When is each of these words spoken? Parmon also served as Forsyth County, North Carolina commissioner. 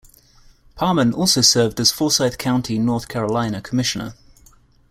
Parmon 0.75 1.13
also 1.13 1.41
served 1.41 1.79
as 1.79 1.91
Forsyth 1.91 2.39
County, 2.39 2.79
North 2.79 3.07
Carolina 3.07 3.61
commissioner. 3.61 4.15